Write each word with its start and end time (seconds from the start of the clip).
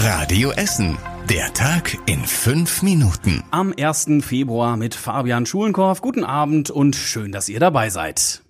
Radio 0.00 0.52
Essen. 0.52 0.96
Der 1.28 1.52
Tag 1.54 1.98
in 2.06 2.20
fünf 2.24 2.82
Minuten. 2.82 3.42
Am 3.50 3.74
1. 3.76 4.06
Februar 4.20 4.76
mit 4.76 4.94
Fabian 4.94 5.44
Schulenkorf. 5.44 6.02
Guten 6.02 6.22
Abend 6.22 6.70
und 6.70 6.94
schön, 6.94 7.32
dass 7.32 7.48
ihr 7.48 7.58
dabei 7.58 7.90
seid. 7.90 8.42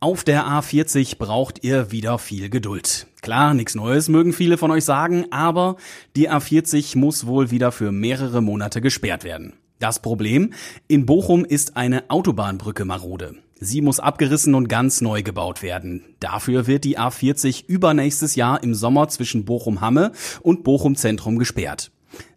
Auf 0.00 0.24
der 0.24 0.46
A40 0.46 1.18
braucht 1.18 1.62
ihr 1.64 1.92
wieder 1.92 2.18
viel 2.18 2.48
Geduld. 2.48 3.08
Klar, 3.20 3.52
nichts 3.52 3.74
Neues 3.74 4.08
mögen 4.08 4.32
viele 4.32 4.56
von 4.56 4.70
euch 4.70 4.86
sagen, 4.86 5.26
aber 5.30 5.76
die 6.16 6.30
A40 6.30 6.96
muss 6.96 7.26
wohl 7.26 7.50
wieder 7.50 7.70
für 7.70 7.92
mehrere 7.92 8.40
Monate 8.40 8.80
gesperrt 8.80 9.24
werden. 9.24 9.52
Das 9.80 10.00
Problem? 10.00 10.54
In 10.86 11.04
Bochum 11.04 11.44
ist 11.44 11.76
eine 11.76 12.08
Autobahnbrücke 12.08 12.86
marode. 12.86 13.34
Sie 13.60 13.80
muss 13.80 13.98
abgerissen 13.98 14.54
und 14.54 14.68
ganz 14.68 15.00
neu 15.00 15.22
gebaut 15.22 15.62
werden. 15.62 16.04
Dafür 16.20 16.66
wird 16.66 16.84
die 16.84 16.98
A40 16.98 17.66
übernächstes 17.66 18.36
Jahr 18.36 18.62
im 18.62 18.74
Sommer 18.74 19.08
zwischen 19.08 19.44
Bochum-Hamme 19.44 20.12
und 20.42 20.62
Bochum 20.62 20.94
Zentrum 20.94 21.38
gesperrt. 21.38 21.90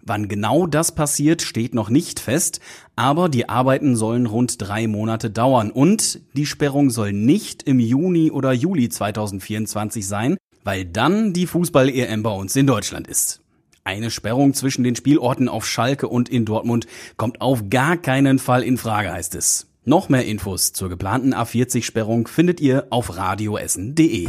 Wann 0.04 0.28
genau 0.28 0.66
das 0.66 0.96
passiert, 0.96 1.44
steht 1.44 1.76
noch 1.76 1.90
nicht 1.90 2.20
fest, 2.20 2.60
aber 2.96 3.30
die 3.30 3.50
Arbeiten 3.50 3.96
sollen 3.96 4.26
rund 4.26 4.60
drei 4.60 4.88
Monate 4.88 5.30
dauern 5.30 5.70
und 5.70 6.22
die 6.34 6.48
Sperrung 6.48 6.90
soll 6.90 7.14
nicht 7.14 7.64
im 7.64 7.80
Juni 7.80 8.32
oder 8.32 8.52
Juli 8.52 8.90
2024 8.90 10.08
sein, 10.08 10.38
weil 10.64 10.86
dann 10.86 11.34
die 11.34 11.46
Fußball-EM 11.46 12.24
bei 12.24 12.32
uns 12.32 12.56
in 12.56 12.68
Deutschland 12.68 13.08
ist. 13.08 13.42
Eine 13.84 14.12
Sperrung 14.12 14.54
zwischen 14.54 14.84
den 14.84 14.96
Spielorten 14.96 15.48
auf 15.48 15.68
Schalke 15.68 16.08
und 16.08 16.30
in 16.30 16.46
Dortmund 16.46 16.88
kommt 17.18 17.42
auf 17.42 17.70
gar 17.70 17.98
keinen 17.98 18.40
Fall 18.40 18.64
in 18.64 18.78
Frage, 18.78 19.12
heißt 19.12 19.36
es. 19.36 19.71
Noch 19.84 20.10
mehr 20.10 20.28
Infos 20.28 20.74
zur 20.74 20.90
geplanten 20.90 21.34
A40-Sperrung 21.34 22.28
findet 22.28 22.62
ihr 22.62 22.86
auf 22.92 23.18
radioessen.de. 23.18 24.26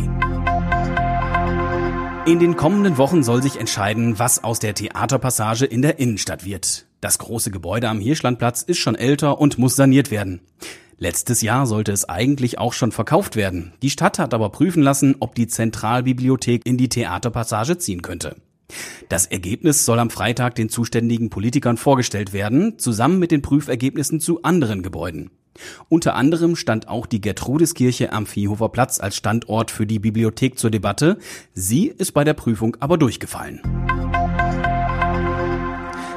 In 2.25 2.39
den 2.39 2.57
kommenden 2.57 2.97
Wochen 2.97 3.23
soll 3.23 3.43
sich 3.43 3.61
entscheiden, 3.61 4.19
was 4.19 4.45
aus 4.45 4.61
der 4.61 4.73
Theaterpassage 4.73 5.67
in 5.67 5.83
der 5.83 5.99
Innenstadt 5.99 6.47
wird. 6.47 6.87
Das 7.03 7.19
große 7.19 7.51
Gebäude 7.51 7.91
am 7.91 8.01
Hirschlandplatz 8.01 8.63
ist 8.63 8.79
schon 8.79 8.95
älter 8.95 9.43
und 9.43 9.59
muss 9.59 9.77
saniert 9.77 10.11
werden. 10.11 10.41
Letztes 10.97 11.43
Jahr 11.43 11.67
sollte 11.67 11.93
es 11.93 12.09
eigentlich 12.09 12.59
auch 12.59 12.73
schon 12.73 12.91
verkauft 12.91 13.37
werden. 13.37 13.75
Die 13.83 13.91
Stadt 13.91 14.19
hat 14.19 14.33
aber 14.33 14.49
prüfen 14.49 14.83
lassen, 14.83 15.17
ob 15.21 15.35
die 15.35 15.49
Zentralbibliothek 15.49 16.65
in 16.65 16.79
die 16.79 16.89
Theaterpassage 16.89 17.77
ziehen 17.77 18.01
könnte. 18.01 18.37
Das 19.11 19.27
Ergebnis 19.27 19.85
soll 19.85 19.99
am 19.99 20.09
Freitag 20.09 20.55
den 20.55 20.71
zuständigen 20.71 21.29
Politikern 21.29 21.77
vorgestellt 21.77 22.33
werden, 22.33 22.79
zusammen 22.79 23.19
mit 23.19 23.31
den 23.31 23.43
Prüfergebnissen 23.43 24.19
zu 24.19 24.43
anderen 24.45 24.83
Gebäuden. 24.83 25.31
Unter 25.89 26.15
anderem 26.15 26.57
stand 26.57 26.89
auch 26.89 27.07
die 27.07 27.21
Gertrudeskirche 27.21 28.13
am 28.13 28.27
Viehhofer 28.27 28.69
Platz 28.69 29.01
als 29.01 29.17
Standort 29.17 29.71
für 29.71 29.87
die 29.87 29.99
Bibliothek 29.99 30.59
zur 30.59 30.71
Debatte. 30.71 31.19
Sie 31.55 31.87
ist 31.87 32.13
bei 32.13 32.25
der 32.25 32.35
Prüfung 32.35 32.77
aber 32.81 32.99
durchgefallen. 32.99 33.61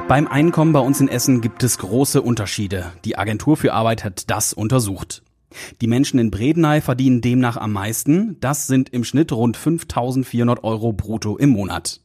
Beim 0.08 0.28
Einkommen 0.28 0.72
bei 0.72 0.78
uns 0.78 1.00
in 1.00 1.08
Essen 1.08 1.40
gibt 1.40 1.64
es 1.64 1.78
große 1.78 2.22
Unterschiede. 2.22 2.92
Die 3.04 3.18
Agentur 3.18 3.56
für 3.56 3.72
Arbeit 3.72 4.04
hat 4.04 4.30
das 4.30 4.52
untersucht. 4.52 5.22
Die 5.80 5.88
Menschen 5.88 6.20
in 6.20 6.30
Bredeney 6.30 6.80
verdienen 6.80 7.20
demnach 7.20 7.56
am 7.56 7.72
meisten. 7.72 8.36
Das 8.40 8.66
sind 8.66 8.90
im 8.90 9.04
Schnitt 9.04 9.32
rund 9.32 9.56
5400 9.56 10.62
Euro 10.62 10.92
brutto 10.92 11.36
im 11.36 11.50
Monat. 11.50 12.00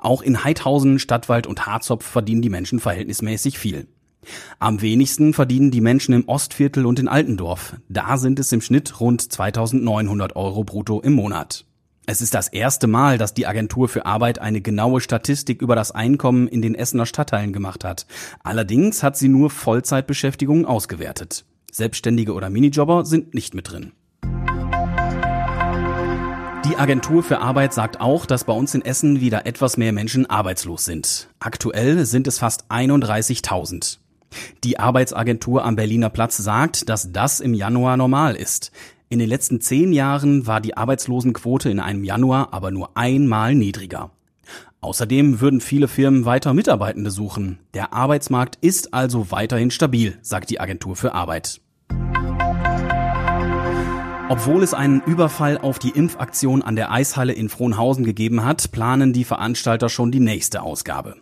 Auch 0.00 0.22
in 0.22 0.44
Heidhausen, 0.44 0.98
Stadtwald 0.98 1.46
und 1.46 1.66
Harzopf 1.66 2.06
verdienen 2.06 2.42
die 2.42 2.50
Menschen 2.50 2.80
verhältnismäßig 2.80 3.58
viel. 3.58 3.86
Am 4.58 4.80
wenigsten 4.80 5.34
verdienen 5.34 5.70
die 5.70 5.80
Menschen 5.80 6.14
im 6.14 6.28
Ostviertel 6.28 6.86
und 6.86 6.98
in 6.98 7.08
Altendorf. 7.08 7.76
Da 7.88 8.16
sind 8.16 8.38
es 8.38 8.52
im 8.52 8.60
Schnitt 8.60 9.00
rund 9.00 9.20
2900 9.20 10.36
Euro 10.36 10.64
brutto 10.64 11.00
im 11.00 11.14
Monat. 11.14 11.64
Es 12.04 12.20
ist 12.20 12.34
das 12.34 12.48
erste 12.48 12.88
Mal, 12.88 13.16
dass 13.16 13.32
die 13.32 13.46
Agentur 13.46 13.88
für 13.88 14.06
Arbeit 14.06 14.40
eine 14.40 14.60
genaue 14.60 15.00
Statistik 15.00 15.62
über 15.62 15.76
das 15.76 15.92
Einkommen 15.92 16.48
in 16.48 16.60
den 16.60 16.74
Essener 16.74 17.06
Stadtteilen 17.06 17.52
gemacht 17.52 17.84
hat. 17.84 18.06
Allerdings 18.42 19.04
hat 19.04 19.16
sie 19.16 19.28
nur 19.28 19.50
Vollzeitbeschäftigungen 19.50 20.66
ausgewertet. 20.66 21.44
Selbstständige 21.70 22.34
oder 22.34 22.50
Minijobber 22.50 23.04
sind 23.04 23.34
nicht 23.34 23.54
mit 23.54 23.70
drin. 23.70 23.92
Die 26.64 26.76
Agentur 26.76 27.22
für 27.22 27.38
Arbeit 27.40 27.72
sagt 27.72 28.00
auch, 28.00 28.26
dass 28.26 28.44
bei 28.44 28.52
uns 28.52 28.74
in 28.74 28.82
Essen 28.82 29.20
wieder 29.20 29.46
etwas 29.46 29.76
mehr 29.76 29.92
Menschen 29.92 30.28
arbeitslos 30.28 30.84
sind. 30.84 31.28
Aktuell 31.38 32.04
sind 32.04 32.26
es 32.26 32.38
fast 32.38 32.70
31.000. 32.70 33.98
Die 34.64 34.78
Arbeitsagentur 34.78 35.64
am 35.64 35.76
Berliner 35.76 36.10
Platz 36.10 36.36
sagt, 36.36 36.88
dass 36.88 37.12
das 37.12 37.40
im 37.40 37.54
Januar 37.54 37.96
normal 37.96 38.36
ist. 38.36 38.72
In 39.08 39.18
den 39.18 39.28
letzten 39.28 39.60
zehn 39.60 39.92
Jahren 39.92 40.46
war 40.46 40.60
die 40.60 40.76
Arbeitslosenquote 40.76 41.68
in 41.68 41.80
einem 41.80 42.04
Januar 42.04 42.52
aber 42.52 42.70
nur 42.70 42.96
einmal 42.96 43.54
niedriger. 43.54 44.10
Außerdem 44.80 45.40
würden 45.40 45.60
viele 45.60 45.86
Firmen 45.86 46.24
weiter 46.24 46.54
Mitarbeitende 46.54 47.10
suchen. 47.10 47.58
Der 47.74 47.92
Arbeitsmarkt 47.92 48.58
ist 48.60 48.94
also 48.94 49.30
weiterhin 49.30 49.70
stabil, 49.70 50.18
sagt 50.22 50.50
die 50.50 50.60
Agentur 50.60 50.96
für 50.96 51.14
Arbeit. 51.14 51.60
Obwohl 54.28 54.62
es 54.62 54.72
einen 54.72 55.02
Überfall 55.02 55.58
auf 55.58 55.78
die 55.78 55.90
Impfaktion 55.90 56.62
an 56.62 56.74
der 56.74 56.90
Eishalle 56.90 57.34
in 57.34 57.50
Frohnhausen 57.50 58.02
gegeben 58.02 58.44
hat, 58.44 58.72
planen 58.72 59.12
die 59.12 59.24
Veranstalter 59.24 59.90
schon 59.90 60.10
die 60.10 60.20
nächste 60.20 60.62
Ausgabe. 60.62 61.16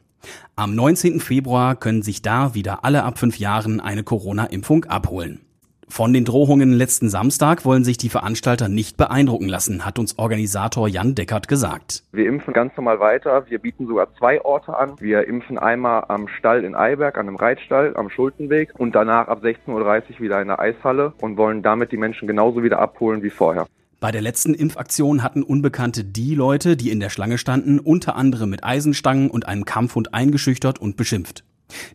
Am 0.56 0.74
19. 0.74 1.20
Februar 1.20 1.74
können 1.74 2.02
sich 2.02 2.22
da 2.22 2.54
wieder 2.54 2.84
alle 2.84 3.04
ab 3.04 3.18
fünf 3.18 3.38
Jahren 3.38 3.80
eine 3.80 4.02
Corona-Impfung 4.02 4.84
abholen. 4.84 5.40
Von 5.88 6.12
den 6.12 6.24
Drohungen 6.24 6.72
letzten 6.72 7.08
Samstag 7.08 7.64
wollen 7.64 7.82
sich 7.82 7.96
die 7.96 8.10
Veranstalter 8.10 8.68
nicht 8.68 8.96
beeindrucken 8.96 9.48
lassen, 9.48 9.84
hat 9.84 9.98
uns 9.98 10.18
Organisator 10.18 10.86
Jan 10.86 11.16
Deckert 11.16 11.48
gesagt. 11.48 12.04
Wir 12.12 12.28
impfen 12.28 12.54
ganz 12.54 12.76
normal 12.76 13.00
weiter. 13.00 13.46
Wir 13.48 13.58
bieten 13.58 13.88
sogar 13.88 14.14
zwei 14.14 14.40
Orte 14.44 14.76
an. 14.76 14.92
Wir 15.00 15.26
impfen 15.26 15.58
einmal 15.58 16.04
am 16.06 16.28
Stall 16.28 16.62
in 16.62 16.76
Eiberg, 16.76 17.18
an 17.18 17.26
einem 17.26 17.36
Reitstall 17.36 17.96
am 17.96 18.08
Schultenweg 18.08 18.72
und 18.78 18.94
danach 18.94 19.26
ab 19.26 19.42
16.30 19.42 19.66
Uhr 19.72 20.20
wieder 20.20 20.40
in 20.40 20.48
der 20.48 20.60
Eishalle 20.60 21.12
und 21.20 21.36
wollen 21.36 21.62
damit 21.62 21.90
die 21.90 21.96
Menschen 21.96 22.28
genauso 22.28 22.62
wieder 22.62 22.78
abholen 22.78 23.24
wie 23.24 23.30
vorher. 23.30 23.66
Bei 24.00 24.10
der 24.10 24.22
letzten 24.22 24.54
Impfaktion 24.54 25.22
hatten 25.22 25.42
Unbekannte 25.42 26.04
die 26.04 26.34
Leute, 26.34 26.74
die 26.74 26.90
in 26.90 27.00
der 27.00 27.10
Schlange 27.10 27.36
standen, 27.36 27.78
unter 27.78 28.16
anderem 28.16 28.48
mit 28.48 28.64
Eisenstangen 28.64 29.30
und 29.30 29.46
einem 29.46 29.66
Kampfhund 29.66 30.14
eingeschüchtert 30.14 30.78
und 30.78 30.96
beschimpft. 30.96 31.44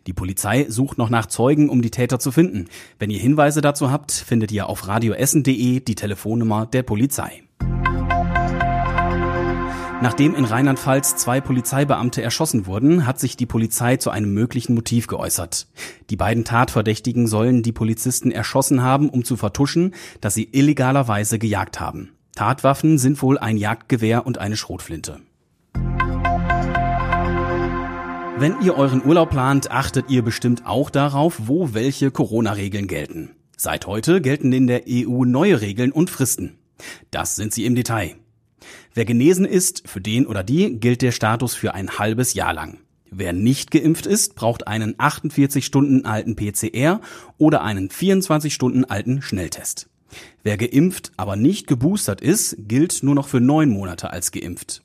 Die 0.06 0.12
Polizei 0.12 0.66
sucht 0.68 0.98
noch 0.98 1.10
nach 1.10 1.26
Zeugen, 1.26 1.68
um 1.68 1.82
die 1.82 1.90
Täter 1.90 2.20
zu 2.20 2.30
finden. 2.30 2.68
Wenn 3.00 3.10
ihr 3.10 3.18
Hinweise 3.18 3.60
dazu 3.60 3.90
habt, 3.90 4.12
findet 4.12 4.52
ihr 4.52 4.68
auf 4.68 4.86
radioessen.de 4.86 5.80
die 5.80 5.94
Telefonnummer 5.96 6.66
der 6.66 6.84
Polizei. 6.84 7.42
Nachdem 10.02 10.34
in 10.34 10.44
Rheinland-Pfalz 10.44 11.16
zwei 11.16 11.40
Polizeibeamte 11.40 12.20
erschossen 12.20 12.66
wurden, 12.66 13.06
hat 13.06 13.18
sich 13.18 13.36
die 13.38 13.46
Polizei 13.46 13.96
zu 13.96 14.10
einem 14.10 14.34
möglichen 14.34 14.74
Motiv 14.74 15.06
geäußert. 15.06 15.68
Die 16.10 16.16
beiden 16.16 16.44
Tatverdächtigen 16.44 17.26
sollen 17.26 17.62
die 17.62 17.72
Polizisten 17.72 18.30
erschossen 18.30 18.82
haben, 18.82 19.08
um 19.08 19.24
zu 19.24 19.38
vertuschen, 19.38 19.94
dass 20.20 20.34
sie 20.34 20.48
illegalerweise 20.52 21.38
gejagt 21.38 21.80
haben. 21.80 22.10
Tatwaffen 22.34 22.98
sind 22.98 23.22
wohl 23.22 23.38
ein 23.38 23.56
Jagdgewehr 23.56 24.26
und 24.26 24.36
eine 24.36 24.58
Schrotflinte. 24.58 25.20
Wenn 28.38 28.60
ihr 28.60 28.76
euren 28.76 29.02
Urlaub 29.02 29.30
plant, 29.30 29.70
achtet 29.70 30.10
ihr 30.10 30.20
bestimmt 30.20 30.66
auch 30.66 30.90
darauf, 30.90 31.40
wo 31.46 31.72
welche 31.72 32.10
Corona-Regeln 32.10 32.86
gelten. 32.86 33.30
Seit 33.56 33.86
heute 33.86 34.20
gelten 34.20 34.52
in 34.52 34.66
der 34.66 34.82
EU 34.86 35.24
neue 35.24 35.62
Regeln 35.62 35.90
und 35.90 36.10
Fristen. 36.10 36.58
Das 37.10 37.36
sind 37.36 37.54
sie 37.54 37.64
im 37.64 37.74
Detail. 37.74 38.16
Wer 38.96 39.04
genesen 39.04 39.44
ist, 39.44 39.86
für 39.86 40.00
den 40.00 40.26
oder 40.26 40.42
die 40.42 40.80
gilt 40.80 41.02
der 41.02 41.12
Status 41.12 41.54
für 41.54 41.74
ein 41.74 41.98
halbes 41.98 42.32
Jahr 42.32 42.54
lang. 42.54 42.78
Wer 43.10 43.34
nicht 43.34 43.70
geimpft 43.70 44.06
ist, 44.06 44.36
braucht 44.36 44.66
einen 44.66 44.94
48 44.96 45.66
Stunden 45.66 46.06
alten 46.06 46.34
PCR 46.34 47.02
oder 47.36 47.62
einen 47.62 47.90
24 47.90 48.54
Stunden 48.54 48.86
alten 48.86 49.20
Schnelltest. 49.20 49.90
Wer 50.42 50.56
geimpft, 50.56 51.12
aber 51.18 51.36
nicht 51.36 51.66
geboostert 51.66 52.22
ist, 52.22 52.56
gilt 52.58 53.02
nur 53.02 53.14
noch 53.14 53.28
für 53.28 53.38
neun 53.38 53.68
Monate 53.68 54.14
als 54.14 54.32
geimpft. 54.32 54.82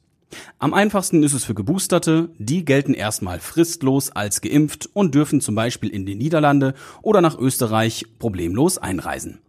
Am 0.59 0.73
einfachsten 0.73 1.23
ist 1.23 1.31
es 1.31 1.45
für 1.45 1.55
Geboosterte, 1.55 2.31
die 2.37 2.65
gelten 2.65 2.93
erstmal 2.93 3.39
fristlos 3.39 4.11
als 4.11 4.41
geimpft 4.41 4.89
und 4.91 5.15
dürfen 5.15 5.39
zum 5.39 5.55
Beispiel 5.55 5.89
in 5.89 6.05
die 6.05 6.15
Niederlande 6.15 6.73
oder 7.01 7.21
nach 7.21 7.39
Österreich 7.39 8.05
problemlos 8.19 8.77
einreisen. 8.77 9.39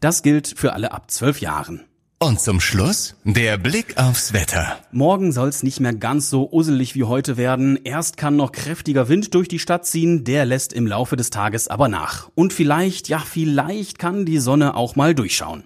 Das 0.00 0.24
gilt 0.24 0.48
für 0.56 0.72
alle 0.72 0.90
ab 0.90 1.08
zwölf 1.08 1.40
Jahren. 1.40 1.84
Und 2.20 2.40
zum 2.40 2.60
Schluss 2.60 3.14
der 3.22 3.58
Blick 3.58 3.96
aufs 3.96 4.32
Wetter. 4.32 4.80
Morgen 4.90 5.30
soll 5.30 5.48
es 5.48 5.62
nicht 5.62 5.78
mehr 5.78 5.94
ganz 5.94 6.28
so 6.28 6.50
usselig 6.50 6.96
wie 6.96 7.04
heute 7.04 7.36
werden. 7.36 7.78
Erst 7.84 8.16
kann 8.16 8.34
noch 8.34 8.50
kräftiger 8.50 9.08
Wind 9.08 9.34
durch 9.34 9.46
die 9.46 9.60
Stadt 9.60 9.86
ziehen, 9.86 10.24
der 10.24 10.44
lässt 10.44 10.72
im 10.72 10.88
Laufe 10.88 11.14
des 11.14 11.30
Tages 11.30 11.68
aber 11.68 11.86
nach. 11.86 12.28
Und 12.34 12.52
vielleicht, 12.52 13.08
ja 13.08 13.20
vielleicht 13.20 14.00
kann 14.00 14.26
die 14.26 14.38
Sonne 14.38 14.74
auch 14.74 14.96
mal 14.96 15.14
durchschauen. 15.14 15.62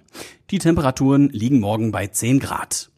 Die 0.51 0.59
Temperaturen 0.59 1.29
liegen 1.29 1.59
morgen 1.59 1.91
bei 1.91 2.05
10 2.05 2.39
Grad. 2.39 2.91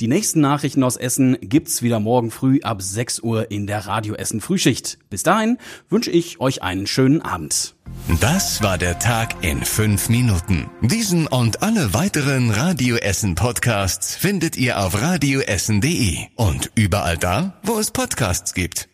Die 0.00 0.08
nächsten 0.08 0.40
Nachrichten 0.40 0.82
aus 0.82 0.96
Essen 0.96 1.36
gibt's 1.40 1.82
wieder 1.82 2.00
morgen 2.00 2.30
früh 2.30 2.60
ab 2.62 2.82
6 2.82 3.20
Uhr 3.20 3.50
in 3.50 3.66
der 3.66 3.86
Radio 3.86 4.14
Essen 4.14 4.40
Frühschicht. 4.40 4.98
Bis 5.10 5.22
dahin 5.22 5.58
wünsche 5.88 6.10
ich 6.10 6.40
euch 6.40 6.62
einen 6.62 6.86
schönen 6.86 7.22
Abend. 7.22 7.74
Das 8.20 8.62
war 8.62 8.78
der 8.78 8.98
Tag 8.98 9.42
in 9.42 9.64
fünf 9.64 10.08
Minuten. 10.08 10.68
Diesen 10.82 11.26
und 11.26 11.62
alle 11.62 11.94
weiteren 11.94 12.50
Radio 12.50 12.96
Essen 12.96 13.34
Podcasts 13.34 14.14
findet 14.14 14.56
ihr 14.56 14.80
auf 14.80 15.00
radioessen.de 15.00 16.26
und 16.36 16.70
überall 16.74 17.16
da, 17.16 17.58
wo 17.62 17.78
es 17.78 17.90
Podcasts 17.90 18.54
gibt. 18.54 18.88